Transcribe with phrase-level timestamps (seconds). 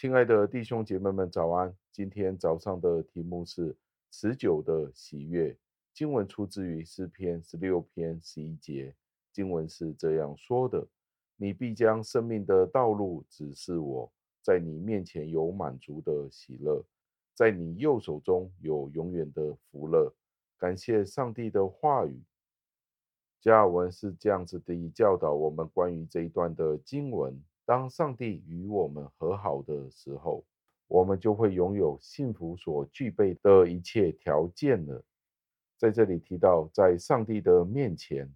[0.00, 1.76] 亲爱的弟兄姐妹们，早安！
[1.92, 3.76] 今天早上的题目是
[4.10, 5.54] 持久的喜悦。
[5.92, 8.96] 经文出自于诗篇十六篇十一节，
[9.30, 10.88] 经文是这样说的
[11.36, 16.82] ：“你必将生命的道路指示我，在你面前有满足的喜乐，
[17.34, 20.10] 在你右手中有永远的福乐。”
[20.56, 22.22] 感谢上帝的话语。
[23.38, 27.38] 加尔文是这样子的教导我们关于这一段的经文。
[27.64, 30.44] 当上帝与我们和好的时候，
[30.88, 35.04] 我们就会拥有幸福所具备的一切条件了。
[35.76, 38.28] 在这里提到，在上帝的面前，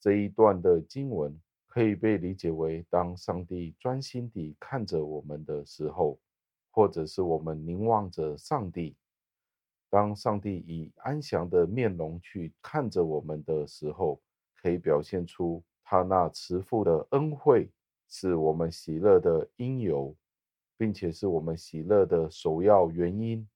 [0.00, 1.36] 这一段的经文
[1.66, 6.18] 可以被理解为：当上帝专心地看着我们的时候，
[6.70, 8.94] 或者是我们凝望着上帝；
[9.90, 14.20] 当上帝以安详的面容去看着我们的时候，
[14.54, 17.68] 可以表现出他那慈父的恩惠。
[18.08, 20.14] 是我们喜乐的因由，
[20.76, 23.46] 并且是我们喜乐的首要原因。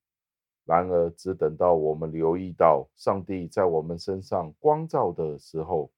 [0.64, 5.91] 然而，只等到我们留意到上帝在我们身上光照的时候，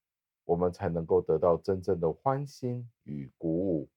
[0.45, 3.89] 我们才能够得到真正的欢欣与鼓舞。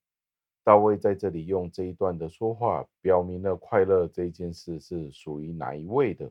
[0.63, 6.29] 大卫在这里用这一段的说话，表明了快乐这件事是属于哪一位的。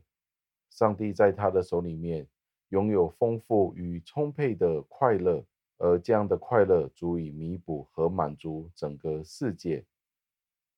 [0.68, 2.26] 上帝在他的手里面
[2.68, 5.42] 拥有丰富与充沛的快乐。
[5.78, 9.84] 而这样的快乐足以弥补和满足整个世界。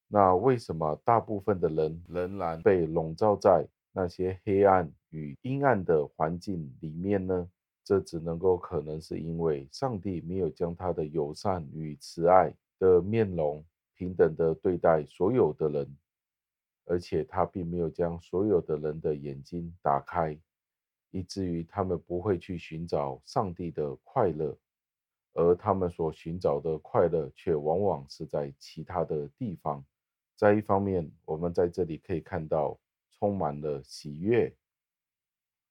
[0.09, 7.49] 那为什么大部分的人仍然被笼罩在那些黑暗与阴暗的环境里面呢？
[7.85, 15.97] 这只能够可能是因为上帝没有将他的友善与慈爱的面容平等的对待所有的人，
[16.85, 20.39] 而且他并没有将所有的人的眼睛打开，
[21.11, 24.55] 以至于他们不会去寻找上帝的快乐。
[25.35, 29.85] 而他们所寻找的快乐，却往往是在其他的地方。
[30.37, 32.79] 在一方面，我们在这里可以看到
[33.11, 34.51] 充满了喜悦；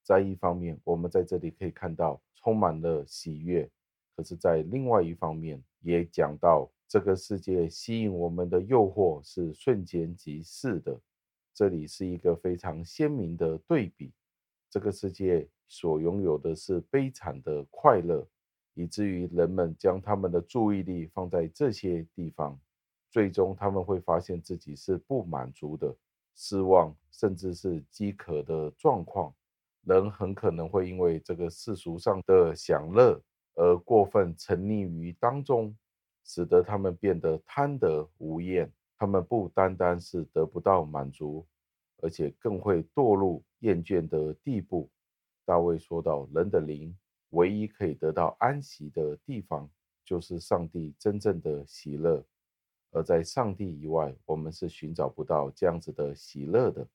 [0.04, 3.70] 在一方面，我们在这里可以看到充满了喜悦。
[4.16, 11.00] 可是，在另外一方面，也讲到这个世界吸引我们的诱惑是瞬间即逝的。
[11.54, 14.12] 这里是一个非常鲜明的对比。
[14.70, 18.28] 这个世界所拥有的是悲惨的快乐。
[18.78, 22.60] 以至于人们将他们的注意力放在这些地方，
[23.10, 25.92] 最终他们会发现自己是不满足的、
[26.36, 29.34] 失望，甚至是饥渴的状况。
[29.82, 33.20] 人很可能会因为这个世俗上的享乐
[33.56, 35.76] 而过分沉溺于当中，
[36.24, 38.72] 使得他们变得贪得无厌。
[38.96, 41.44] 他们不单单是得不到满足，
[42.02, 44.88] 而且更会堕入厌倦的地步。
[45.46, 46.96] 大卫说道：“人的灵。”
[47.32, 49.70] 唯一可以得到安息的地方，
[50.04, 52.24] 就是上帝真正的喜乐。
[52.92, 56.88] 而在上帝以外，我们是寻找不到这样子的喜乐的。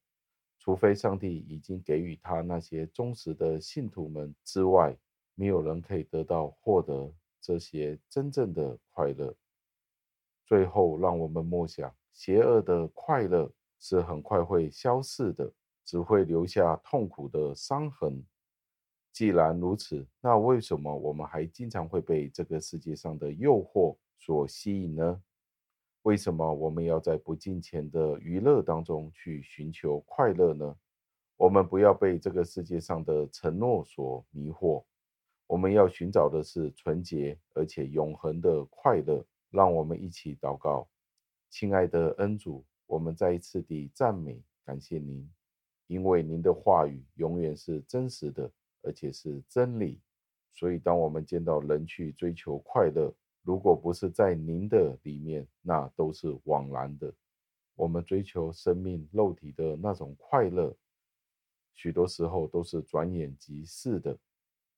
[0.58, 4.96] 除非上帝已经给予他那些忠实的信徒们之外，
[5.34, 9.34] 没有人可以得到获得这些真正的快乐。
[10.46, 15.52] 最后，让我们默想：邪恶的快乐是很快会消逝的，
[15.84, 18.24] 只会留下痛苦的伤痕。
[19.12, 25.22] 既然如此，那为什么我们还经常会被这个世界上的诱惑所吸引呢？
[26.02, 30.76] 为什么我们要在不金钱的娱乐当中去寻求快乐呢？
[31.36, 34.82] 我们不要被这个世界上的承诺所迷惑，
[35.46, 39.24] 我们要寻找的是纯洁而且永恒的快乐。
[39.50, 40.88] 让我们一起祷告，
[41.50, 45.30] 亲爱的恩主，我们再一次地赞美感谢您，
[45.88, 48.50] 因为您的话语永远是真实的。
[48.82, 50.00] 而且是真理，
[50.52, 53.12] 所以当我们见到人去追求快乐，
[53.42, 57.12] 如果不是在您的里面，那都是枉然的。
[57.74, 60.76] 我们追求生命肉体的那种快乐，
[61.74, 64.18] 许多时候都是转眼即逝的。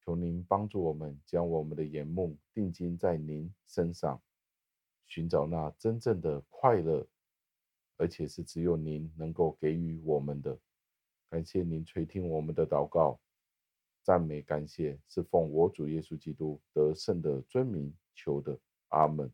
[0.04, 4.20] 求您帮助我们，将我们的眼目定睛在您身上，
[5.06, 7.06] 寻找那真正的快乐，
[7.96, 10.58] 而且是只有您能够给予我们的。
[11.30, 13.18] 感谢您垂听我们的祷告。
[14.04, 18.58] 赞美感谢，是奉我主耶稣基督得胜的尊名求的，
[18.88, 19.32] 阿门。